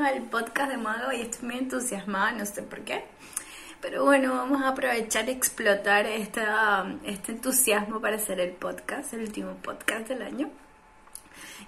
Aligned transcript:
al 0.00 0.22
podcast 0.22 0.70
de 0.70 0.76
Mago 0.76 1.12
y 1.12 1.20
estoy 1.20 1.48
muy 1.48 1.58
entusiasmada, 1.58 2.32
no 2.32 2.46
sé 2.46 2.62
por 2.62 2.80
qué. 2.80 3.04
Pero 3.80 4.04
bueno, 4.04 4.34
vamos 4.34 4.62
a 4.62 4.68
aprovechar 4.68 5.28
y 5.28 5.32
explotar 5.32 6.06
esta, 6.06 6.86
este 7.04 7.32
entusiasmo 7.32 8.00
para 8.00 8.16
hacer 8.16 8.40
el 8.40 8.52
podcast, 8.52 9.12
el 9.14 9.20
último 9.20 9.54
podcast 9.56 10.08
del 10.08 10.22
año. 10.22 10.50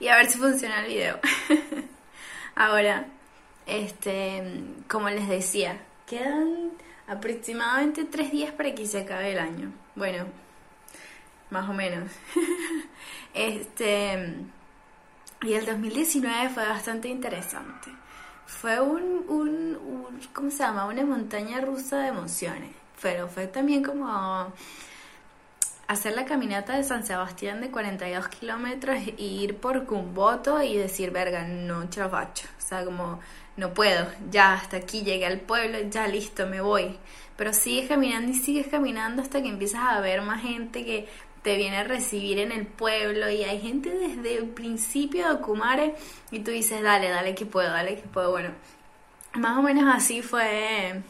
Y 0.01 0.09
a 0.09 0.17
ver 0.17 0.27
si 0.27 0.39
funciona 0.39 0.81
el 0.81 0.89
video. 0.89 1.19
Ahora, 2.55 3.07
este, 3.67 4.43
como 4.89 5.09
les 5.11 5.29
decía, 5.29 5.81
quedan 6.07 6.73
aproximadamente 7.07 8.05
tres 8.05 8.33
días 8.33 8.53
para 8.53 8.75
que 8.75 8.87
se 8.87 9.01
acabe 9.01 9.33
el 9.33 9.39
año. 9.39 9.73
Bueno, 9.95 10.27
más 11.51 11.69
o 11.69 11.73
menos. 11.73 12.11
este 13.35 14.35
y 15.43 15.55
el 15.55 15.65
2019 15.65 16.51
fue 16.51 16.67
bastante 16.69 17.09
interesante. 17.09 17.91
Fue 18.51 18.79
un, 18.81 19.25
un, 19.29 20.21
¿cómo 20.35 20.51
se 20.51 20.59
llama? 20.59 20.85
Una 20.87 21.07
montaña 21.07 21.61
rusa 21.61 21.99
de 21.99 22.09
emociones. 22.09 22.71
Pero 23.01 23.29
fue 23.29 23.47
también 23.47 23.83
como 23.83 24.53
hacer 25.87 26.15
la 26.15 26.25
caminata 26.27 26.77
de 26.77 26.85
San 26.85 27.07
Sebastián 27.07 27.61
de 27.61 27.71
42 27.71 28.29
kilómetros 28.29 28.97
e 28.97 29.15
ir 29.23 29.57
por 29.57 29.87
Cumboto 29.87 30.63
y 30.63 30.77
decir, 30.77 31.11
verga, 31.11 31.45
no 31.45 31.89
chavacho. 31.89 32.49
O 32.59 32.61
sea, 32.61 32.85
como, 32.85 33.21
no 33.57 33.73
puedo, 33.73 34.07
ya 34.31 34.53
hasta 34.53 34.77
aquí 34.79 35.03
llegué 35.03 35.27
al 35.27 35.41
pueblo, 35.41 35.79
ya 35.89 36.07
listo, 36.07 36.47
me 36.47 36.61
voy. 36.61 36.99
Pero 37.37 37.55
sigues 37.55 37.89
caminando 37.89 38.31
y 38.31 38.35
sigues 38.35 38.67
caminando 38.67 39.23
hasta 39.23 39.41
que 39.41 39.49
empiezas 39.49 39.81
a 39.89 40.01
ver 40.01 40.21
más 40.23 40.43
gente 40.43 40.85
que 40.85 41.09
te 41.43 41.57
viene 41.57 41.79
a 41.79 41.85
recibir 41.85 42.39
en 42.39 42.53
el 42.53 42.67
pueblo 42.67 43.31
y 43.31 43.45
hay 43.45 43.61
gente 43.61 43.91
desde 43.91 44.37
el 44.37 44.49
principio 44.49 45.27
de 45.27 45.35
Ocumare 45.35 45.95
y 46.31 46.41
tú 46.41 46.51
dices, 46.51 46.83
dale, 46.83 47.09
dale 47.09 47.35
que 47.35 47.47
puedo, 47.47 47.71
dale 47.71 47.97
que 47.97 48.09
puedo. 48.09 48.31
Bueno, 48.31 48.51
más 49.35 49.59
o 49.59 49.63
menos 49.63 49.85
así 49.95 50.23
fue, 50.23 51.03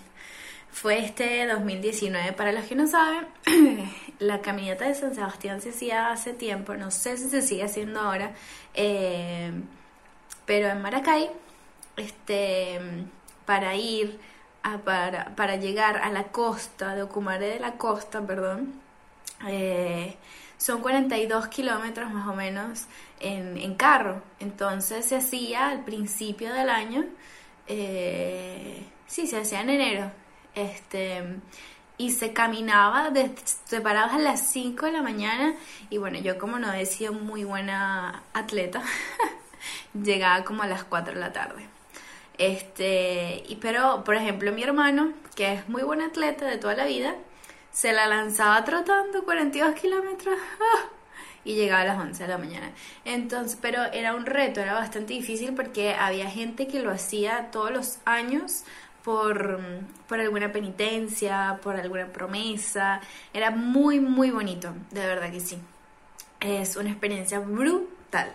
fue 0.70 0.98
este 0.98 1.46
2019. 1.46 2.32
Para 2.32 2.52
los 2.52 2.64
que 2.64 2.76
no 2.76 2.86
saben, 2.86 3.26
la 4.18 4.40
caminata 4.40 4.86
de 4.86 4.94
San 4.94 5.14
Sebastián 5.14 5.60
se 5.60 5.70
hacía 5.70 6.10
hace 6.10 6.32
tiempo, 6.32 6.74
no 6.74 6.90
sé 6.90 7.16
si 7.16 7.28
se 7.28 7.42
sigue 7.42 7.64
haciendo 7.64 8.00
ahora, 8.00 8.32
eh, 8.74 9.52
pero 10.46 10.68
en 10.68 10.80
Maracay, 10.82 11.30
este, 11.96 12.78
para 13.46 13.74
ir, 13.74 14.20
a, 14.62 14.78
para, 14.78 15.34
para 15.34 15.56
llegar 15.56 15.98
a 15.98 16.10
la 16.10 16.24
costa, 16.24 16.94
de 16.94 17.02
Ocumare 17.02 17.48
de 17.48 17.60
la 17.60 17.72
costa, 17.72 18.20
perdón, 18.20 18.74
eh, 19.46 20.16
son 20.58 20.82
42 20.82 21.48
kilómetros 21.48 22.12
más 22.12 22.28
o 22.28 22.34
menos 22.34 22.86
en, 23.20 23.74
carro. 23.74 24.22
Entonces 24.40 25.06
se 25.06 25.16
hacía 25.16 25.68
al 25.68 25.84
principio 25.84 26.52
del 26.52 26.68
año, 26.68 27.04
eh, 27.66 28.84
sí, 29.06 29.26
se 29.26 29.38
hacía 29.38 29.62
en 29.62 29.70
enero. 29.70 30.12
Este, 30.54 31.22
y 31.96 32.10
se 32.12 32.32
caminaba, 32.32 33.10
de, 33.10 33.30
te 33.68 33.80
parabas 33.80 34.14
a 34.14 34.18
las 34.18 34.48
5 34.48 34.86
de 34.86 34.92
la 34.92 35.02
mañana 35.02 35.54
y 35.90 35.98
bueno, 35.98 36.18
yo 36.18 36.38
como 36.38 36.58
no 36.58 36.72
he 36.72 36.86
sido 36.86 37.12
muy 37.12 37.44
buena 37.44 38.22
atleta, 38.32 38.82
llegaba 39.94 40.42
como 40.44 40.62
a 40.62 40.66
las 40.66 40.84
4 40.84 41.14
de 41.14 41.20
la 41.20 41.32
tarde. 41.32 41.66
Este, 42.38 43.44
y 43.46 43.56
pero 43.56 44.02
por 44.02 44.14
ejemplo 44.14 44.50
mi 44.50 44.62
hermano, 44.62 45.12
que 45.34 45.52
es 45.52 45.68
muy 45.68 45.82
buen 45.82 46.00
atleta 46.00 46.46
de 46.46 46.56
toda 46.56 46.74
la 46.74 46.86
vida, 46.86 47.16
se 47.72 47.92
la 47.92 48.06
lanzaba 48.06 48.64
trotando 48.64 49.24
42 49.24 49.74
kilómetros 49.74 50.36
¡ah! 50.60 50.88
y 51.44 51.54
llegaba 51.54 51.82
a 51.82 51.84
las 51.86 51.98
11 51.98 52.22
de 52.22 52.28
la 52.28 52.38
mañana. 52.38 52.72
Entonces, 53.04 53.58
pero 53.60 53.84
era 53.92 54.14
un 54.14 54.26
reto, 54.26 54.60
era 54.60 54.74
bastante 54.74 55.14
difícil 55.14 55.54
porque 55.54 55.94
había 55.94 56.28
gente 56.30 56.66
que 56.66 56.80
lo 56.80 56.90
hacía 56.90 57.50
todos 57.50 57.70
los 57.70 57.98
años 58.04 58.64
por, 59.04 59.60
por 60.06 60.20
alguna 60.20 60.52
penitencia, 60.52 61.58
por 61.62 61.76
alguna 61.76 62.06
promesa. 62.06 63.00
Era 63.32 63.50
muy, 63.50 64.00
muy 64.00 64.30
bonito, 64.30 64.74
de 64.90 65.06
verdad 65.06 65.30
que 65.30 65.40
sí. 65.40 65.58
Es 66.40 66.76
una 66.76 66.90
experiencia 66.90 67.38
brutal. 67.38 68.32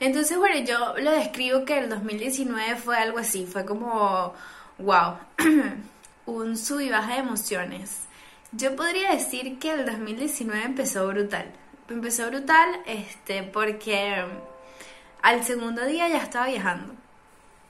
Entonces, 0.00 0.36
bueno, 0.36 0.58
yo 0.66 0.98
lo 0.98 1.12
describo 1.12 1.64
que 1.64 1.78
el 1.78 1.88
2019 1.88 2.76
fue 2.76 2.98
algo 2.98 3.18
así, 3.18 3.46
fue 3.46 3.64
como, 3.64 4.34
wow, 4.78 5.14
un 6.26 6.58
sub 6.58 6.80
y 6.80 6.90
baja 6.90 7.14
de 7.14 7.20
emociones 7.20 8.02
yo 8.56 8.76
podría 8.76 9.10
decir 9.10 9.58
que 9.58 9.72
el 9.72 9.84
2019 9.84 10.64
empezó 10.64 11.06
brutal. 11.08 11.52
Empezó 11.88 12.28
brutal 12.28 12.68
este, 12.86 13.42
porque 13.42 14.24
al 15.22 15.44
segundo 15.44 15.84
día 15.84 16.08
ya 16.08 16.18
estaba 16.18 16.46
viajando. 16.46 16.94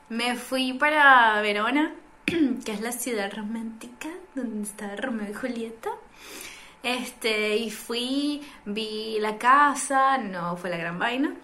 Me 0.09 0.37
fui 0.37 0.75
para 0.75 1.41
Verona, 1.41 1.95
que 2.27 2.73
es 2.73 2.81
la 2.81 2.93
ciudad 2.93 3.33
romántica 3.33 4.09
donde 4.35 4.63
está 4.63 4.95
Romeo 4.97 5.31
y 5.31 5.35
Julieta. 5.35 5.91
Este, 6.83 7.57
y 7.57 7.71
fui, 7.71 8.43
vi 8.67 9.19
la 9.21 9.39
casa, 9.39 10.19
no 10.19 10.57
fue 10.57 10.71
la 10.71 10.77
gran 10.77 10.99
vaina. 10.99 11.35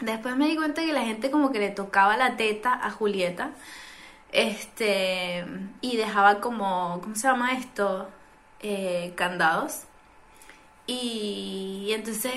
Después 0.00 0.34
me 0.36 0.48
di 0.48 0.56
cuenta 0.56 0.82
que 0.82 0.92
la 0.92 1.02
gente 1.02 1.30
como 1.30 1.52
que 1.52 1.58
le 1.58 1.70
tocaba 1.70 2.16
la 2.16 2.36
teta 2.36 2.72
a 2.72 2.90
Julieta. 2.90 3.50
Este, 4.32 5.44
y 5.82 5.96
dejaba 5.98 6.40
como, 6.40 7.00
¿cómo 7.02 7.14
se 7.14 7.28
llama 7.28 7.52
esto? 7.52 8.08
Eh, 8.62 9.12
candados. 9.16 9.82
Y, 10.86 11.90
entonces 11.92 12.32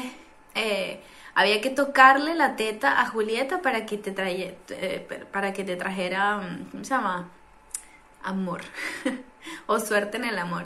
eh, 0.55 0.99
había 1.35 1.61
que 1.61 1.69
tocarle 1.69 2.35
la 2.35 2.55
teta 2.55 3.01
a 3.01 3.07
Julieta 3.07 3.61
para 3.61 3.85
que 3.85 3.97
te, 3.97 4.11
traje, 4.11 4.57
eh, 4.69 5.25
para 5.31 5.53
que 5.53 5.63
te 5.63 5.75
trajera, 5.75 6.37
mm, 6.37 6.71
¿cómo 6.71 6.83
se 6.83 6.89
llama? 6.89 7.29
Amor. 8.23 8.61
o 9.67 9.79
suerte 9.79 10.17
en 10.17 10.25
el 10.25 10.39
amor. 10.39 10.65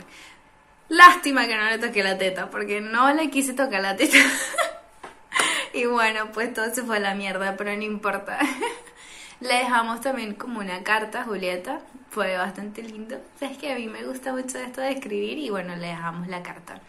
Lástima 0.88 1.46
que 1.46 1.56
no 1.56 1.64
le 1.64 1.78
toqué 1.78 2.02
la 2.02 2.18
teta, 2.18 2.50
porque 2.50 2.80
no 2.80 3.12
le 3.14 3.30
quise 3.30 3.52
tocar 3.52 3.82
la 3.82 3.96
teta. 3.96 4.16
y 5.74 5.84
bueno, 5.86 6.32
pues 6.32 6.54
todo 6.54 6.74
se 6.74 6.82
fue 6.82 6.96
a 6.96 7.00
la 7.00 7.14
mierda, 7.14 7.56
pero 7.56 7.74
no 7.76 7.82
importa. 7.82 8.38
Le 9.40 9.54
dejamos 9.54 10.02
también 10.02 10.34
como 10.34 10.60
una 10.60 10.82
carta 10.82 11.22
a 11.22 11.24
Julieta, 11.24 11.80
fue 12.10 12.36
bastante 12.36 12.82
lindo. 12.82 13.20
Sabes 13.38 13.58
que 13.58 13.72
a 13.72 13.76
mí 13.76 13.86
me 13.86 14.04
gusta 14.04 14.32
mucho 14.32 14.58
esto 14.58 14.80
de 14.80 14.92
escribir 14.92 15.38
y 15.38 15.50
bueno, 15.50 15.76
le 15.76 15.88
dejamos 15.88 16.28
la 16.28 16.42
carta. 16.42 16.80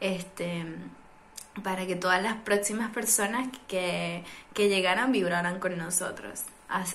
Este 0.00 0.64
para 1.62 1.86
que 1.86 1.96
todas 1.96 2.22
las 2.22 2.34
próximas 2.36 2.90
personas 2.92 3.48
que, 3.68 4.24
que 4.52 4.68
llegaran 4.68 5.12
vibraran 5.12 5.60
con 5.60 5.76
nosotros. 5.78 6.42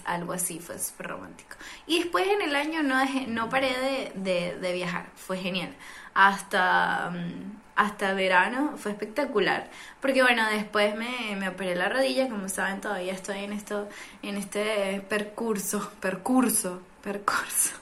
Algo 0.04 0.34
así, 0.34 0.60
fue 0.60 0.78
súper 0.78 1.08
romántico. 1.08 1.56
Y 1.88 2.00
después 2.00 2.28
en 2.28 2.42
el 2.42 2.56
año 2.56 2.84
no, 2.84 2.98
no 3.28 3.50
paré 3.50 4.12
de, 4.16 4.58
de 4.60 4.74
viajar, 4.74 5.06
fue 5.16 5.38
genial. 5.38 5.74
Hasta, 6.14 7.12
mm, 7.12 7.60
hasta 7.78 8.14
verano 8.14 8.74
fue 8.78 8.92
espectacular. 8.92 9.70
Porque 10.02 10.22
bueno, 10.22 10.46
después 10.50 10.96
me, 10.96 11.36
me 11.38 11.48
operé 11.48 11.76
la 11.76 11.88
rodilla, 11.88 12.28
como 12.28 12.50
saben, 12.50 12.82
todavía 12.82 13.14
estoy 13.14 13.46
en 13.46 13.54
esto, 13.54 13.88
en 14.22 14.36
este 14.36 15.02
percurso, 15.08 15.90
percurso, 16.02 16.82
percurso. 17.02 17.74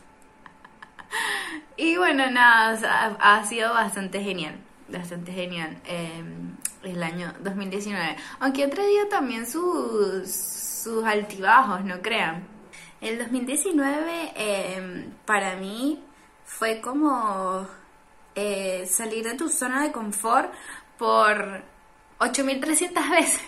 y 1.78 1.98
bueno, 1.98 2.30
nada, 2.30 3.18
ha, 3.20 3.44
sido 3.46 3.74
bastante 3.74 4.22
genial, 4.22 4.56
bastante 4.88 5.32
genial 5.32 5.78
em, 5.86 6.56
el 6.84 7.02
año 7.04 7.34
2019. 7.40 8.16
Aunque 8.40 8.64
ha 8.64 8.70
traído 8.70 9.08
también 9.08 9.46
sus, 9.46 10.30
sus 10.30 11.04
altibajos, 11.04 11.84
no 11.84 12.02
crean. 12.02 12.48
El 13.00 13.20
2019 13.20 14.34
em, 14.36 15.12
para 15.26 15.56
mí 15.56 16.04
fue 16.46 16.82
como 16.82 17.68
eh, 18.36 18.86
salir 18.88 19.24
de 19.24 19.36
tu 19.36 19.50
zona 19.50 19.84
de 19.84 19.92
confort 19.92 20.52
por 20.98 21.64
8300 22.20 23.10
veces. 23.10 23.42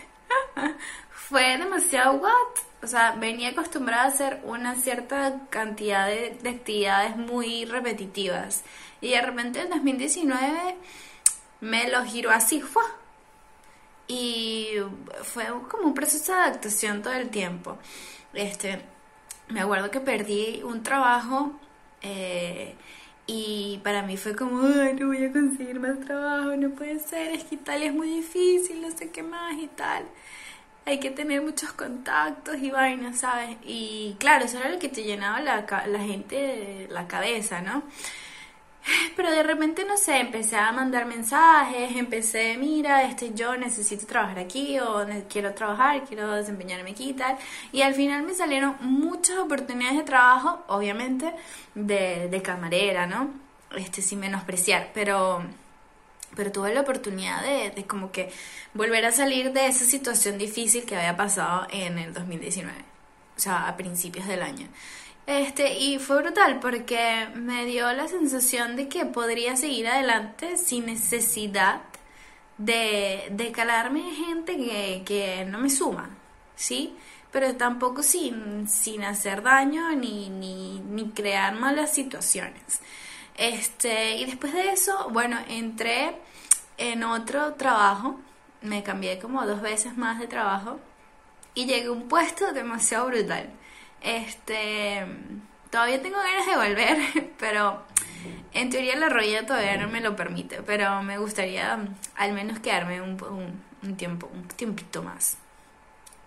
Fue 1.30 1.60
demasiado 1.60 2.14
what? 2.14 2.32
O 2.82 2.88
sea, 2.88 3.12
venía 3.12 3.50
acostumbrada 3.50 4.06
a 4.06 4.08
hacer 4.08 4.42
una 4.46 4.74
cierta 4.74 5.42
cantidad 5.52 6.08
de, 6.08 6.50
actividades 6.50 7.18
muy 7.18 7.66
repetitivas. 7.66 8.64
Y 9.00 9.12
de 9.12 9.22
repente 9.22 9.62
en 9.62 9.70
2019 9.70 10.76
me 11.62 11.88
lo 11.92 12.04
giró 12.04 12.32
así, 12.32 12.62
¡fua! 12.62 12.84
Y 14.08 14.70
fue 15.22 15.46
como 15.70 15.84
un 15.90 15.94
proceso 15.94 16.34
de 16.34 16.40
adaptación 16.40 17.04
todo 17.04 17.14
el 17.14 17.30
tiempo. 17.30 17.78
Este, 18.34 18.82
me 19.50 19.62
acuerdo 19.62 19.92
que 19.92 20.00
perdí 20.00 20.64
un 20.64 20.82
trabajo 20.82 21.52
eh, 22.02 22.74
y 23.28 23.80
para 23.84 24.02
mí 24.02 24.18
fue 24.18 24.36
como, 24.36 24.64
ay, 24.64 24.96
no 24.96 25.08
voy 25.08 25.26
a 25.26 25.32
conseguir 25.32 25.80
más 25.80 26.00
trabajo, 26.00 26.56
no 26.56 26.72
puede 26.72 26.98
ser, 26.98 27.34
es 27.36 27.44
que 27.44 27.54
Italia 27.54 27.90
es 27.90 27.94
muy 27.94 28.10
difícil, 28.10 28.82
no 28.82 28.90
sé 28.90 29.12
qué 29.12 29.22
más 29.22 29.54
y 29.60 29.68
tal. 29.68 30.06
Hay 30.90 31.00
que 31.00 31.12
tener 31.12 31.44
muchos 31.44 31.72
contactos 31.74 32.58
y 32.58 32.72
vainas, 32.72 33.20
¿sabes? 33.20 33.58
Y 33.64 34.16
claro, 34.18 34.46
eso 34.46 34.58
era 34.58 34.70
lo 34.70 34.80
que 34.80 34.90
te 34.90 35.04
llenaba 35.04 35.40
la, 35.40 35.64
gente 36.00 36.88
la 36.90 37.08
cabeza, 37.08 37.62
¿no? 37.62 37.84
Pero 39.16 39.30
de 39.30 39.44
repente, 39.44 39.86
no 39.86 39.98
sé, 39.98 40.18
empecé 40.18 40.56
a 40.56 40.72
mandar 40.72 41.06
mensajes, 41.06 41.96
empecé, 41.96 42.58
mira, 42.58 43.04
este, 43.04 43.36
yo 43.36 43.56
necesito 43.56 44.08
trabajar 44.08 44.40
aquí 44.40 44.80
o 44.80 45.06
quiero 45.30 45.54
trabajar, 45.54 46.06
quiero 46.06 46.32
desempeñarme 46.32 46.90
aquí 46.90 47.12
y 47.12 47.14
tal. 47.14 47.38
Y 47.72 47.84
al 47.84 47.94
final 47.94 48.24
me 48.24 48.34
salieron 48.34 48.76
muchas 48.82 49.38
oportunidades 49.38 50.00
de 50.00 50.06
trabajo, 50.06 50.64
obviamente, 50.70 51.32
de, 51.76 52.30
de 52.30 52.42
camarera, 52.42 53.06
¿no? 53.06 53.30
Este, 53.78 54.02
sin 54.02 54.22
menospreciar, 54.22 54.90
pero 54.96 55.44
pero 56.36 56.52
tuve 56.52 56.74
la 56.74 56.82
oportunidad 56.82 57.42
de, 57.44 57.72
de, 57.72 57.86
como 57.86 58.12
que 58.12 58.32
volver 58.74 59.06
a 59.06 59.12
salir 59.12 59.52
de 59.54 59.68
esa 59.68 59.86
situación 59.86 60.38
difícil 60.38 60.86
que 60.86 60.96
había 60.96 61.18
pasado 61.18 61.68
en 61.72 61.98
el 61.98 62.14
2019, 62.14 62.78
o 63.38 63.40
sea, 63.40 63.68
a 63.68 63.78
principios 63.78 64.28
del 64.28 64.42
año. 64.44 64.68
Este, 65.30 65.78
y 65.78 66.00
fue 66.00 66.24
brutal 66.24 66.60
porque 66.60 67.28
me 67.36 67.66
dio 67.66 67.94
la 67.94 68.08
sensación 68.08 68.76
de 68.76 68.88
que 68.88 69.06
podría 69.06 69.56
seguir 69.56 69.88
adelante 69.88 70.58
sin 70.58 70.88
necesidad 70.88 71.82
de, 72.58 73.28
de 73.32 73.52
calarme 73.52 74.02
gente 74.12 74.58
que, 74.58 75.04
que 75.06 75.46
no 75.46 75.60
me 75.60 75.70
suma, 75.70 76.10
¿sí? 76.56 76.96
Pero 77.32 77.56
tampoco 77.58 78.02
sin, 78.02 78.68
sin 78.68 79.04
hacer 79.04 79.44
daño 79.44 79.92
ni, 79.92 80.30
ni, 80.30 80.80
ni 80.80 81.12
crear 81.12 81.54
malas 81.54 81.94
situaciones. 81.94 82.82
Este, 83.38 84.18
y 84.18 84.26
después 84.26 84.54
de 84.54 84.72
eso, 84.72 85.10
bueno, 85.12 85.38
entré 85.48 86.16
en 86.78 87.04
otro 87.04 87.54
trabajo, 87.54 88.20
me 88.62 88.84
cambié 88.84 89.20
como 89.20 89.46
dos 89.46 89.62
veces 89.62 89.98
más 89.98 90.20
de 90.20 90.28
trabajo 90.28 90.80
y 91.54 91.66
llegué 91.66 91.88
a 91.88 91.92
un 91.92 92.08
puesto 92.08 92.52
demasiado 92.52 93.08
brutal. 93.08 93.50
Este, 94.02 95.06
todavía 95.70 96.02
tengo 96.02 96.18
ganas 96.18 96.46
de 96.46 96.56
volver, 96.56 97.32
pero 97.40 97.84
en 98.54 98.70
teoría 98.70 98.96
la 98.96 99.10
rodilla 99.10 99.46
todavía 99.46 99.78
no 99.78 99.90
me 99.90 100.02
lo 100.02 100.16
permite, 100.16 100.62
pero 100.64 101.02
me 101.04 101.18
gustaría 101.18 101.80
al 102.16 102.34
menos 102.34 102.60
quedarme 102.60 103.02
un, 103.02 103.18
un, 103.84 103.98
tiempo, 103.98 104.30
un 104.34 104.48
tiempito 104.48 105.04
más. 105.04 105.38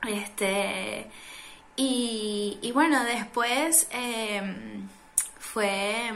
Este, 0.06 1.06
y, 1.76 2.58
y 2.60 2.72
bueno, 2.72 3.02
después 3.04 3.88
em, 3.90 4.88
fue, 5.38 6.10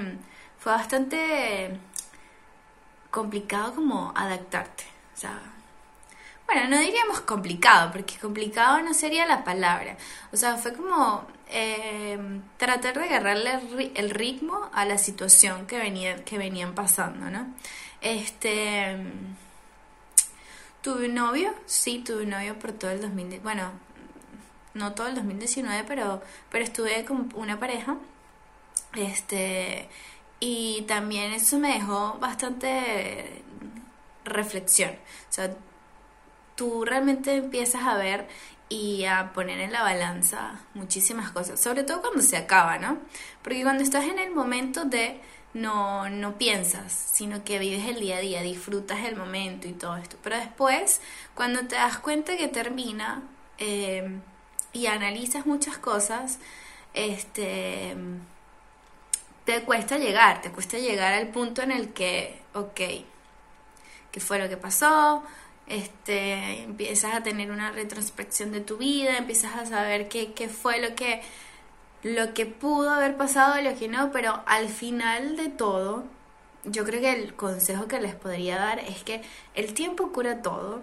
fue 0.66 0.72
bastante 0.72 1.78
complicado 3.12 3.76
como 3.76 4.12
adaptarte. 4.16 4.82
O 5.14 5.16
sea, 5.16 5.40
bueno, 6.44 6.68
no 6.68 6.80
diríamos 6.80 7.20
complicado, 7.20 7.92
porque 7.92 8.16
complicado 8.18 8.82
no 8.82 8.92
sería 8.92 9.26
la 9.26 9.44
palabra. 9.44 9.96
O 10.32 10.36
sea, 10.36 10.56
fue 10.56 10.72
como 10.72 11.24
eh, 11.48 12.18
tratar 12.56 12.98
de 12.98 13.04
agarrarle 13.04 13.92
el 13.94 14.10
ritmo 14.10 14.68
a 14.72 14.84
la 14.84 14.98
situación 14.98 15.68
que, 15.68 15.78
venía, 15.78 16.24
que 16.24 16.36
venían 16.36 16.74
pasando, 16.74 17.30
¿no? 17.30 17.46
Este. 18.00 18.96
Tuve 20.82 21.06
un 21.06 21.14
novio, 21.14 21.54
sí, 21.66 22.02
tuve 22.04 22.24
un 22.24 22.30
novio 22.30 22.58
por 22.58 22.72
todo 22.72 22.90
el 22.90 23.00
2019. 23.02 23.40
Bueno, 23.44 23.70
no 24.74 24.94
todo 24.94 25.06
el 25.06 25.14
2019, 25.14 25.84
pero, 25.86 26.20
pero 26.50 26.64
estuve 26.64 27.04
con 27.04 27.32
una 27.36 27.60
pareja. 27.60 27.98
Este. 28.96 29.88
Y 30.40 30.82
también 30.82 31.32
eso 31.32 31.58
me 31.58 31.72
dejó 31.72 32.18
bastante 32.20 33.42
reflexión. 34.24 34.90
O 34.90 35.32
sea, 35.32 35.54
tú 36.56 36.84
realmente 36.84 37.36
empiezas 37.36 37.84
a 37.84 37.96
ver 37.96 38.28
y 38.68 39.04
a 39.04 39.32
poner 39.32 39.60
en 39.60 39.72
la 39.72 39.82
balanza 39.82 40.60
muchísimas 40.74 41.30
cosas, 41.30 41.60
sobre 41.60 41.84
todo 41.84 42.00
cuando 42.00 42.20
se 42.20 42.36
acaba, 42.36 42.78
¿no? 42.78 42.98
Porque 43.42 43.62
cuando 43.62 43.84
estás 43.84 44.04
en 44.06 44.18
el 44.18 44.32
momento 44.32 44.84
de 44.84 45.20
no, 45.54 46.10
no 46.10 46.36
piensas, 46.36 46.92
sino 46.92 47.44
que 47.44 47.58
vives 47.58 47.86
el 47.86 48.00
día 48.00 48.18
a 48.18 48.20
día, 48.20 48.42
disfrutas 48.42 49.04
el 49.04 49.16
momento 49.16 49.68
y 49.68 49.72
todo 49.72 49.96
esto. 49.96 50.16
Pero 50.22 50.36
después, 50.36 51.00
cuando 51.34 51.60
te 51.66 51.76
das 51.76 51.98
cuenta 51.98 52.36
que 52.36 52.48
termina 52.48 53.22
eh, 53.58 54.20
y 54.72 54.86
analizas 54.86 55.46
muchas 55.46 55.78
cosas, 55.78 56.40
este, 56.92 57.96
te 59.46 59.62
cuesta 59.62 59.96
llegar, 59.96 60.42
te 60.42 60.52
cuesta 60.52 60.76
llegar 60.78 61.14
al 61.14 61.28
punto 61.28 61.62
en 61.62 61.72
el 61.72 61.94
que, 61.94 62.42
ok, 62.52 62.80
¿qué 64.12 64.20
fue 64.20 64.38
lo 64.38 64.50
que 64.50 64.58
pasó? 64.58 65.22
este, 65.66 66.62
empiezas 66.62 67.14
a 67.14 67.22
tener 67.22 67.50
una 67.50 67.72
retrospección 67.72 68.52
de 68.52 68.60
tu 68.60 68.76
vida, 68.78 69.16
empiezas 69.18 69.56
a 69.56 69.66
saber 69.66 70.08
qué, 70.08 70.32
qué 70.32 70.48
fue 70.48 70.80
lo 70.80 70.94
que, 70.94 71.22
lo 72.02 72.34
que 72.34 72.46
pudo 72.46 72.90
haber 72.90 73.16
pasado, 73.16 73.60
lo 73.60 73.76
que 73.76 73.88
no, 73.88 74.12
pero 74.12 74.42
al 74.46 74.68
final 74.68 75.36
de 75.36 75.48
todo, 75.48 76.04
yo 76.64 76.84
creo 76.84 77.00
que 77.00 77.12
el 77.12 77.34
consejo 77.34 77.88
que 77.88 78.00
les 78.00 78.14
podría 78.14 78.58
dar 78.58 78.78
es 78.80 79.02
que 79.04 79.22
el 79.54 79.74
tiempo 79.74 80.12
cura 80.12 80.42
todo, 80.42 80.82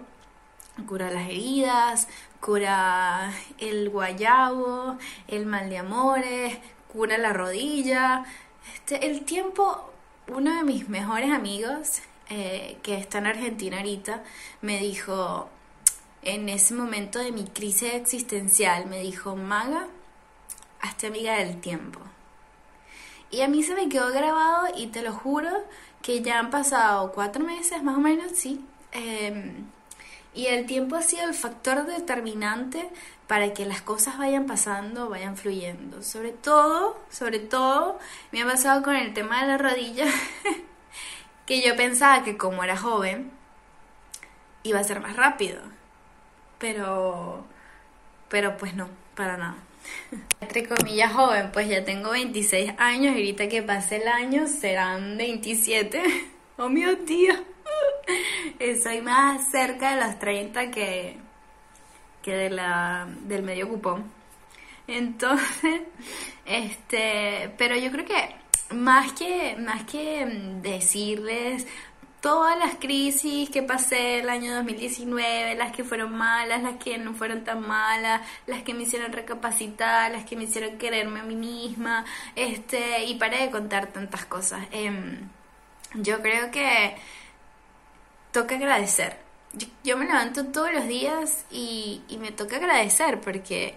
cura 0.86 1.10
las 1.10 1.28
heridas, 1.28 2.08
cura 2.40 3.32
el 3.58 3.88
guayabo, 3.90 4.98
el 5.28 5.46
mal 5.46 5.70
de 5.70 5.78
amores, 5.78 6.58
cura 6.92 7.18
la 7.18 7.32
rodilla. 7.32 8.24
Este, 8.72 9.06
el 9.06 9.24
tiempo, 9.24 9.90
uno 10.28 10.56
de 10.56 10.62
mis 10.62 10.88
mejores 10.88 11.30
amigos, 11.30 12.00
eh, 12.30 12.78
que 12.82 12.96
está 12.96 13.18
en 13.18 13.26
Argentina 13.26 13.78
ahorita, 13.78 14.22
me 14.62 14.78
dijo, 14.78 15.48
en 16.22 16.48
ese 16.48 16.74
momento 16.74 17.18
de 17.18 17.32
mi 17.32 17.44
crisis 17.44 17.94
existencial, 17.94 18.86
me 18.86 19.00
dijo, 19.00 19.36
Maga, 19.36 19.86
hazte 20.80 21.08
amiga 21.08 21.36
del 21.36 21.60
tiempo. 21.60 22.00
Y 23.30 23.42
a 23.42 23.48
mí 23.48 23.62
se 23.62 23.74
me 23.74 23.88
quedó 23.88 24.10
grabado 24.12 24.68
y 24.76 24.86
te 24.88 25.02
lo 25.02 25.12
juro 25.12 25.50
que 26.02 26.22
ya 26.22 26.38
han 26.38 26.50
pasado 26.50 27.12
cuatro 27.12 27.44
meses 27.44 27.82
más 27.82 27.96
o 27.96 28.00
menos, 28.00 28.32
sí. 28.34 28.64
Em, 28.92 29.66
y 30.34 30.46
el 30.46 30.66
tiempo 30.66 30.96
ha 30.96 31.02
sido 31.02 31.24
el 31.24 31.34
factor 31.34 31.86
determinante 31.86 32.90
para 33.26 33.54
que 33.54 33.64
las 33.64 33.80
cosas 33.80 34.18
vayan 34.18 34.46
pasando, 34.46 35.08
vayan 35.08 35.36
fluyendo. 35.36 36.02
Sobre 36.02 36.32
todo, 36.32 36.98
sobre 37.10 37.38
todo, 37.38 37.98
me 38.32 38.42
ha 38.42 38.46
pasado 38.46 38.82
con 38.82 38.96
el 38.96 39.14
tema 39.14 39.42
de 39.42 39.48
la 39.48 39.58
rodilla. 39.58 40.06
que 41.46 41.62
yo 41.62 41.76
pensaba 41.76 42.24
que 42.24 42.36
como 42.36 42.64
era 42.64 42.76
joven 42.76 43.30
iba 44.62 44.80
a 44.80 44.84
ser 44.84 45.00
más 45.00 45.16
rápido. 45.16 45.60
Pero, 46.58 47.44
pero 48.28 48.56
pues 48.56 48.74
no, 48.74 48.88
para 49.14 49.36
nada. 49.36 49.56
Entre 50.40 50.66
comillas 50.66 51.12
joven, 51.12 51.50
pues 51.52 51.68
ya 51.68 51.84
tengo 51.84 52.10
26 52.10 52.72
años 52.78 53.14
ahorita 53.14 53.48
que 53.48 53.62
pase 53.62 53.96
el 53.96 54.08
año 54.08 54.46
serán 54.46 55.16
27. 55.16 56.02
Oh, 56.56 56.68
mi 56.68 56.84
Dios. 56.84 57.40
Soy 58.84 59.00
más 59.00 59.50
cerca 59.50 59.96
de 59.96 60.06
los 60.06 60.20
30 60.20 60.70
que, 60.70 61.18
que 62.24 62.34
de 62.34 62.50
la, 62.50 63.06
del 63.26 63.42
medio 63.42 63.68
cupón. 63.68 64.04
Entonces, 64.86 65.82
este, 66.46 67.52
pero 67.58 67.76
yo 67.76 67.90
creo 67.92 68.04
que 68.06 68.34
más 68.74 69.12
que, 69.12 69.56
más 69.58 69.84
que 69.84 70.24
mm, 70.26 70.62
decirles 70.62 71.66
todas 72.20 72.58
las 72.58 72.76
crisis 72.76 73.50
que 73.50 73.62
pasé 73.62 74.20
el 74.20 74.30
año 74.30 74.54
2019, 74.54 75.56
las 75.56 75.72
que 75.72 75.84
fueron 75.84 76.16
malas, 76.16 76.62
las 76.62 76.76
que 76.76 76.96
no 76.96 77.12
fueron 77.12 77.44
tan 77.44 77.60
malas, 77.60 78.22
las 78.46 78.62
que 78.62 78.72
me 78.72 78.84
hicieron 78.84 79.12
recapacitar, 79.12 80.10
las 80.10 80.24
que 80.24 80.34
me 80.34 80.44
hicieron 80.44 80.78
quererme 80.78 81.20
a 81.20 81.24
mí 81.24 81.36
misma, 81.36 82.06
este, 82.34 83.04
y 83.04 83.16
paré 83.16 83.42
de 83.42 83.50
contar 83.50 83.88
tantas 83.88 84.24
cosas. 84.24 84.66
Em, 84.72 85.28
yo 85.94 86.22
creo 86.22 86.50
que 86.50 86.96
toca 88.32 88.54
agradecer. 88.56 89.23
Yo, 89.84 89.96
me 89.96 90.06
levanto 90.06 90.46
todos 90.46 90.72
los 90.72 90.86
días 90.86 91.44
y, 91.50 92.02
y 92.08 92.18
me 92.18 92.32
toca 92.32 92.56
agradecer 92.56 93.20
porque 93.20 93.76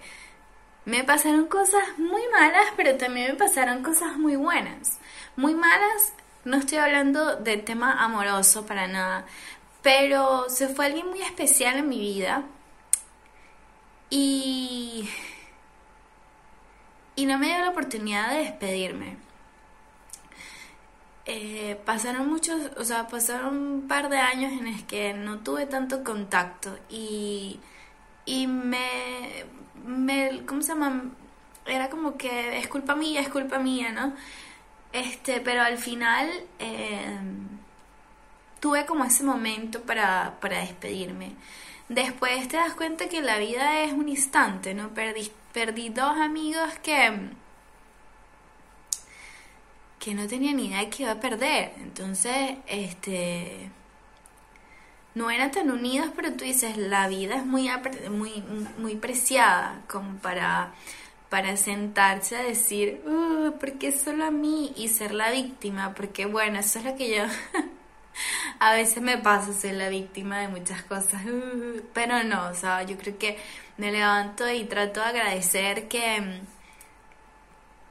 me 0.85 1.03
pasaron 1.03 1.47
cosas 1.47 1.83
muy 1.97 2.21
malas, 2.31 2.65
pero 2.77 2.95
también 2.95 3.31
me 3.31 3.37
pasaron 3.37 3.83
cosas 3.83 4.17
muy 4.17 4.35
buenas. 4.37 4.99
Muy 5.35 5.53
malas, 5.53 6.13
no 6.45 6.57
estoy 6.57 6.77
hablando 6.77 7.35
de 7.35 7.57
tema 7.57 8.03
amoroso 8.03 8.65
para 8.65 8.87
nada, 8.87 9.25
pero 9.81 10.49
se 10.49 10.69
fue 10.69 10.85
alguien 10.85 11.07
muy 11.09 11.21
especial 11.21 11.77
en 11.77 11.89
mi 11.89 11.99
vida 11.99 12.43
y, 14.09 15.09
y 17.15 17.25
no 17.25 17.37
me 17.37 17.47
dio 17.47 17.59
la 17.59 17.69
oportunidad 17.69 18.31
de 18.31 18.37
despedirme. 18.39 19.17
Eh, 21.29 21.77
pasaron 21.85 22.29
muchos, 22.29 22.71
o 22.77 22.85
sea, 22.85 23.07
pasaron 23.09 23.57
un 23.57 23.87
par 23.89 24.07
de 24.07 24.17
años 24.17 24.53
en 24.53 24.71
los 24.71 24.81
que 24.83 25.13
no 25.13 25.39
tuve 25.39 25.65
tanto 25.65 26.01
contacto 26.01 26.79
y, 26.89 27.59
y 28.25 28.47
me, 28.47 29.45
me, 29.85 30.43
¿cómo 30.45 30.61
se 30.61 30.69
llama? 30.69 31.03
Era 31.65 31.89
como 31.89 32.17
que 32.17 32.57
es 32.59 32.69
culpa 32.69 32.95
mía, 32.95 33.19
es 33.19 33.27
culpa 33.27 33.59
mía, 33.59 33.91
¿no? 33.91 34.13
Este, 34.93 35.41
pero 35.41 35.63
al 35.63 35.77
final 35.77 36.29
eh, 36.59 37.17
tuve 38.61 38.85
como 38.85 39.03
ese 39.03 39.23
momento 39.23 39.81
para, 39.81 40.37
para 40.39 40.59
despedirme. 40.59 41.33
Después 41.89 42.47
te 42.47 42.57
das 42.57 42.73
cuenta 42.73 43.09
que 43.09 43.21
la 43.21 43.37
vida 43.37 43.81
es 43.81 43.93
un 43.93 44.07
instante, 44.09 44.73
¿no? 44.73 44.93
Perdí, 44.93 45.29
perdí 45.53 45.89
dos 45.89 46.17
amigos 46.17 46.69
que, 46.81 47.31
que 50.07 50.15
no 50.15 50.25
tenía 50.25 50.53
ni 50.53 50.67
idea 50.67 50.79
de 50.79 50.89
que 50.89 51.03
iba 51.03 51.11
a 51.11 51.19
perder. 51.19 51.73
Entonces, 51.81 52.55
este 52.65 53.69
no 55.15 55.29
eran 55.29 55.51
tan 55.51 55.69
unidos, 55.69 56.11
pero 56.15 56.31
tú 56.31 56.45
dices, 56.45 56.77
la 56.77 57.09
vida 57.09 57.35
es 57.35 57.45
muy, 57.45 57.69
muy, 58.09 58.41
muy 58.77 58.95
preciada 58.95 59.81
como 59.89 60.17
para, 60.19 60.71
para 61.29 61.57
sentarse 61.57 62.37
a 62.37 62.43
decir, 62.43 63.01
uh, 63.05 63.51
¿por 63.59 63.73
qué 63.73 63.91
solo 63.91 64.23
a 64.23 64.31
mí? 64.31 64.71
Y 64.77 64.87
ser 64.87 65.13
la 65.13 65.29
víctima, 65.29 65.93
porque 65.93 66.25
bueno, 66.25 66.57
eso 66.59 66.79
es 66.79 66.85
lo 66.85 66.95
que 66.95 67.13
yo 67.13 67.23
a 68.59 68.73
veces 68.75 69.03
me 69.03 69.17
pasa, 69.17 69.51
ser 69.51 69.75
la 69.75 69.89
víctima 69.89 70.39
de 70.39 70.47
muchas 70.47 70.83
cosas, 70.83 71.21
pero 71.93 72.23
no, 72.23 72.47
o 72.47 72.53
sea, 72.53 72.83
yo 72.83 72.97
creo 72.97 73.17
que 73.17 73.37
me 73.75 73.91
levanto 73.91 74.49
y 74.49 74.63
trato 74.63 75.01
de 75.01 75.07
agradecer 75.07 75.89
que, 75.89 76.39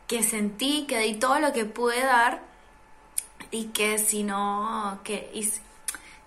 que 0.06 0.22
sentí, 0.22 0.86
que 0.86 0.98
di 1.00 1.14
todo 1.14 1.38
lo 1.40 1.52
que 1.52 1.64
pude 1.64 2.00
dar 2.00 2.40
y 3.50 3.66
que 3.66 3.98
si 3.98 4.22
no, 4.22 5.00
que 5.04 5.30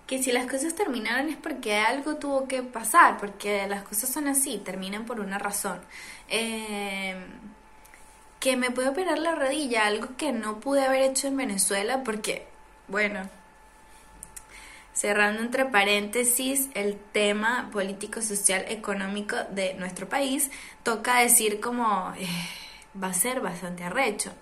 que 0.06 0.20
si 0.20 0.32
las 0.32 0.50
cosas 0.50 0.74
terminaron 0.74 1.28
es 1.28 1.36
porque 1.36 1.76
algo 1.76 2.16
tuvo 2.16 2.48
que 2.48 2.64
pasar, 2.64 3.16
porque 3.18 3.68
las 3.68 3.84
cosas 3.84 4.10
son 4.10 4.26
así, 4.26 4.58
terminan 4.58 5.04
por 5.04 5.20
una 5.20 5.38
razón. 5.38 5.80
Eh, 6.28 7.14
que 8.40 8.56
me 8.56 8.72
puede 8.72 8.88
operar 8.88 9.18
la 9.20 9.36
rodilla, 9.36 9.86
algo 9.86 10.16
que 10.16 10.32
no 10.32 10.58
pude 10.58 10.84
haber 10.84 11.02
hecho 11.02 11.28
en 11.28 11.36
Venezuela 11.36 12.02
porque, 12.02 12.48
bueno, 12.88 13.28
cerrando 14.94 15.42
entre 15.42 15.66
paréntesis 15.66 16.70
el 16.74 16.96
tema 16.96 17.68
político, 17.70 18.20
social, 18.20 18.64
económico 18.68 19.36
de 19.50 19.74
nuestro 19.74 20.08
país, 20.08 20.50
toca 20.82 21.20
decir 21.20 21.60
como 21.60 22.12
eh, 22.18 22.26
va 23.00 23.08
a 23.08 23.14
ser 23.14 23.40
bastante 23.40 23.84
arrecho. 23.84 24.32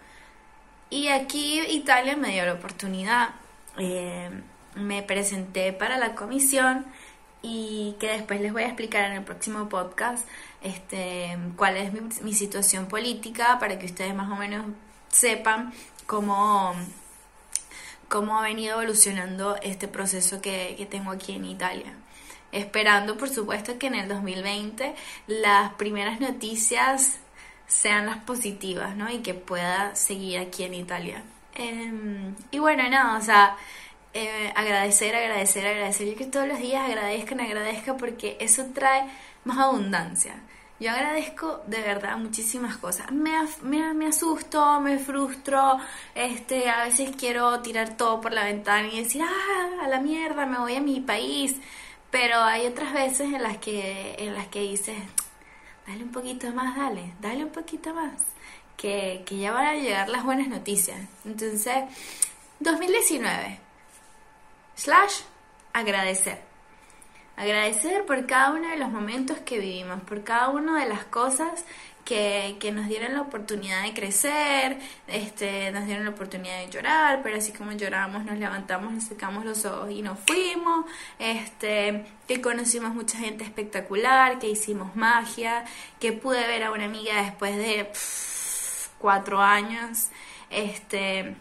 Y 0.91 1.09
aquí 1.09 1.61
Italia 1.61 2.17
me 2.17 2.31
dio 2.33 2.47
la 2.47 2.55
oportunidad. 2.55 3.31
Eh, 3.79 4.31
me 4.75 5.03
presenté 5.03 5.73
para 5.73 5.99
la 5.99 6.15
comisión 6.15 6.87
y 7.43 7.97
que 8.01 8.09
después 8.09 8.41
les 8.41 8.53
voy 8.53 8.63
a 8.63 8.67
explicar 8.67 9.05
en 9.05 9.13
el 9.13 9.25
próximo 9.25 9.69
podcast 9.69 10.27
este, 10.63 11.37
cuál 11.57 11.77
es 11.77 12.23
mi, 12.23 12.33
situación 12.33 12.87
política 12.87 13.59
para 13.61 13.79
que 13.79 13.87
ustedes 13.87 14.15
más 14.15 14.31
o 14.31 14.37
menos 14.37 14.67
sepan 15.09 15.73
cómo, 16.07 16.75
cómo 18.09 18.39
ha 18.39 18.43
venido 18.43 18.81
evolucionando 18.81 19.57
este 19.63 19.89
proceso 19.89 20.41
que, 20.41 20.75
que 20.77 20.87
tengo 20.87 21.13
aquí 21.13 21.33
en 21.33 21.45
Italia. 21.45 21.95
Esperando, 22.51 23.19
por 23.19 23.29
supuesto, 23.29 23.79
que 23.79 23.89
en 23.89 23.95
el 23.95 24.09
2020 24.09 24.95
las 25.27 25.75
primeras 25.75 26.19
noticias 26.19 27.19
sean 27.69 28.07
las 28.07 28.19
positivas, 28.19 28.97
¿no? 28.97 29.09
Y 29.11 29.19
que 29.19 29.35
pueda 29.35 29.95
seguir 29.95 30.41
aquí 30.41 30.65
en 30.65 30.75
Italia. 30.75 31.23
Em, 31.55 32.35
y 32.51 32.59
bueno, 32.59 32.89
nada, 32.89 33.19
o 33.19 33.23
sea, 33.23 33.57
eh, 34.15 34.53
agradecer, 34.57 35.15
agradecer, 35.15 35.67
agradecer. 35.67 36.09
Yo 36.09 36.17
que 36.17 36.27
todos 36.27 36.49
los 36.49 36.59
días 36.59 36.89
agradezcan, 36.89 37.41
agradezca 37.41 37.97
porque 37.97 38.37
eso 38.41 38.67
trae 38.75 39.05
más 39.45 39.59
abundancia. 39.59 40.35
Yo 40.81 40.93
agradezco 40.93 41.63
de 41.67 41.81
verdad 41.83 42.17
muchísimas 42.19 42.77
cosas. 42.79 43.11
Me, 43.13 43.33
me, 43.63 43.93
me, 43.95 44.07
asusto, 44.07 44.81
me 44.81 44.99
frustro, 44.99 45.79
este, 46.15 46.71
a 46.71 46.85
veces 46.85 47.11
quiero 47.19 47.61
tirar 47.61 47.97
todo 47.97 48.21
por 48.21 48.33
la 48.33 48.45
ventana 48.45 48.89
y 48.89 49.03
decir, 49.03 49.23
ah, 49.23 49.85
a 49.85 49.89
la 49.89 50.01
mierda, 50.01 50.47
me 50.47 50.59
voy 50.59 50.77
a 50.77 50.81
mi 50.81 51.01
país. 51.01 51.57
Pero 52.11 52.41
hay 52.43 52.67
otras 52.67 52.93
veces 52.95 53.33
en 53.33 53.43
las 53.43 53.59
que, 53.59 54.15
en 54.19 54.35
las 54.35 54.47
que 54.49 54.61
dices, 54.61 54.97
dale 55.89 56.05
un 56.05 56.13
poquito 56.13 56.53
más, 56.53 56.77
dale, 56.77 57.15
dale 57.19 57.45
un 57.45 57.51
poquito 57.51 57.95
más. 57.95 58.13
Que, 58.77 59.25
que 59.27 59.39
ya 59.39 59.53
van 59.53 59.67
a 59.67 59.75
llegar 59.75 60.09
las 60.09 60.23
buenas 60.23 60.47
noticias. 60.49 61.01
Entonces, 61.25 61.85
2019 62.61 63.59
slash 64.77 65.23
agradecer. 65.73 66.41
Agradecer 67.37 68.05
por 68.05 68.27
cada 68.27 68.53
uno 68.53 68.69
de 68.69 68.77
los 68.77 68.91
momentos 68.91 69.39
que 69.39 69.59
vivimos, 69.59 70.01
por 70.03 70.23
cada 70.25 70.51
una 70.51 70.79
de 70.81 70.89
las 70.89 71.05
cosas 71.05 71.65
que, 72.09 72.73
nos 72.73 72.89
dieron 72.89 73.13
la 73.13 73.21
oportunidad 73.21 73.83
de 73.83 73.93
crecer, 73.93 74.79
este, 75.09 75.71
nos 75.73 75.85
dieron 75.85 76.05
la 76.05 76.11
oportunidad 76.11 76.59
de 76.61 76.71
llorar, 76.71 77.21
pero 77.23 77.37
así 77.37 77.53
como 77.53 77.73
lloramos, 77.73 78.25
nos 78.25 78.39
levantamos, 78.39 78.95
nos 78.95 79.05
secamos 79.05 79.45
los 79.45 79.67
ojos 79.67 79.91
y 79.91 80.01
nos 80.01 80.19
fuimos, 80.21 80.87
este, 81.19 82.07
que 82.27 82.41
conocimos 82.41 82.95
mucha 82.95 83.19
gente 83.19 83.45
espectacular, 83.45 84.39
que 84.39 84.49
hicimos 84.49 84.97
magia, 84.97 85.67
que 86.01 86.15
pude 86.15 86.47
ver 86.47 86.65
a 86.65 86.73
una 86.73 86.87
amiga 86.87 87.21
después 87.23 87.55
de 87.57 87.91
cuatro 88.99 89.43
años, 89.43 90.09
este, 90.49 91.37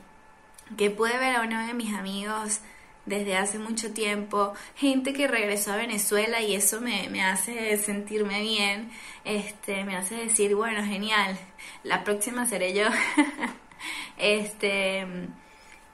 que 0.75 0.89
pude 0.89 1.17
ver 1.17 1.37
a 1.37 1.41
uno 1.43 1.65
de 1.65 1.73
mis 1.73 1.93
amigos 1.93 2.59
desde 3.07 3.37
hace 3.37 3.57
mucho 3.57 3.91
tiempo, 3.93 4.53
gente 4.75 5.13
que 5.13 5.27
regresó 5.27 5.73
a 5.73 5.77
Venezuela 5.77 6.41
y 6.41 6.55
eso 6.55 6.81
me, 6.81 7.09
me 7.09 7.23
hace 7.23 7.75
sentirme 7.77 8.41
bien, 8.41 8.91
este, 9.23 9.83
me 9.85 9.95
hace 9.95 10.15
decir, 10.15 10.53
bueno, 10.55 10.83
genial, 10.83 11.37
la 11.83 12.03
próxima 12.03 12.45
seré 12.45 12.73
yo. 12.73 12.87
este 14.17 15.07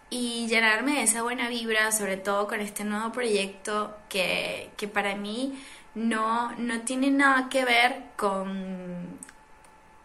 y 0.10 0.48
llenarme 0.48 0.94
de 0.94 1.04
esa 1.04 1.24
buena 1.24 1.50
vibra, 1.50 1.92
sobre 1.92 2.18
todo 2.18 2.48
con 2.48 2.60
este 2.60 2.84
nuevo 2.84 3.12
proyecto 3.12 3.98
que, 4.10 4.70
que 4.78 4.88
para 4.88 5.16
mí 5.16 5.60
no, 5.96 6.52
no 6.58 6.82
tiene 6.82 7.10
nada 7.10 7.50
que 7.50 7.66
ver 7.66 8.04
con 8.16 9.20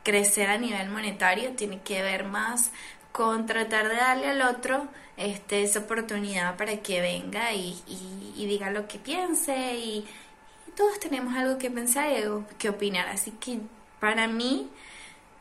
crecer 0.03 0.49
a 0.49 0.57
nivel 0.57 0.89
monetario, 0.89 1.53
tiene 1.53 1.83
que 1.83 2.01
ver 2.01 2.25
más 2.25 2.73
con 3.13 3.47
tratar 3.47 3.89
de 3.89 3.97
darle 3.97 4.27
al 4.29 4.43
otro 4.43 4.87
este, 5.17 5.63
esa 5.63 5.81
oportunidad 5.81 6.57
para 6.57 6.77
que 6.79 7.01
venga 7.01 7.53
y, 7.53 7.75
diga 8.37 8.71
lo 8.71 8.87
que 8.87 8.99
piense 8.99 9.77
y, 9.77 10.07
todos 10.77 11.01
tenemos 11.01 11.35
algo 11.35 11.59
que 11.59 11.73
pensar 11.73 12.09
y 12.13 12.23
algo 12.23 12.45
que 12.57 12.69
opinar. 12.69 13.09
Así 13.09 13.33
que 13.33 13.59
para 13.99 14.29
mí, 14.29 14.71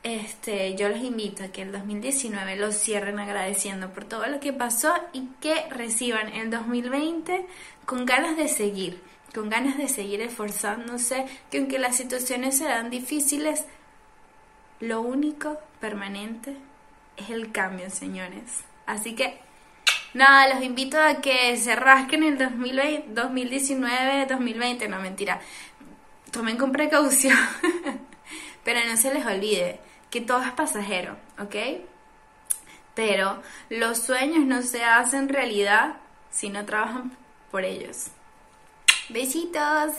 este, 0.02 0.74
yo 0.74 0.90
los 0.90 0.98
invito 0.98 1.44
a 1.44 1.50
que 1.50 1.62
el 1.62 1.72
2019 1.72 2.56
lo 2.56 2.72
cierren 2.72 3.20
agradeciendo 3.20 3.92
por 3.94 4.06
todo 4.06 4.26
lo 4.26 4.40
que 4.40 4.52
pasó 4.52 4.96
y 5.14 5.28
que 5.40 5.70
reciban 5.70 6.30
el 6.30 6.50
2020 6.50 7.46
con 7.86 8.08
ganas 8.08 8.36
de 8.36 8.48
seguir, 8.48 9.00
con 9.32 9.52
ganas 9.52 9.78
de 9.78 9.88
seguir 9.88 10.22
esforzándose, 10.22 11.28
que 11.52 11.60
aunque 11.60 11.78
las 11.78 11.98
situaciones 11.98 12.58
serán 12.58 12.90
difíciles, 12.90 13.66
lo 14.80 15.02
único 15.02 15.60
permanente 15.80 16.58
es 17.18 17.30
el 17.30 17.52
cambio, 17.52 17.90
señores. 17.90 18.64
Así 18.86 19.16
que 19.16 19.40
Nada, 20.14 20.54
los 20.54 20.64
invito 20.64 21.00
a 21.00 21.22
que 21.22 21.56
se 21.58 21.76
rasquen 21.76 22.24
el 22.24 22.38
2020, 22.38 23.14
2019, 23.14 24.26
2020, 24.26 24.88
no 24.88 25.00
mentira. 25.00 25.42
Tomen 26.32 26.58
con 26.58 26.72
precaución, 26.72 27.38
pero 28.64 28.80
no 28.88 28.98
se 28.98 29.14
les 29.14 29.26
olvide 29.26 29.80
que 30.10 30.22
todo 30.22 30.42
es 30.42 30.52
pasajero, 30.54 31.18
¿ok? 31.40 31.56
Pero 32.96 33.44
los 33.70 34.00
sueños 34.00 34.46
no 34.46 34.62
se 34.62 34.84
hacen 34.84 35.30
realidad 35.30 35.98
si 36.32 36.50
no 36.50 36.66
trabajan 36.66 37.16
por 37.52 37.64
ellos. 37.64 38.08
Besitos. 39.10 39.98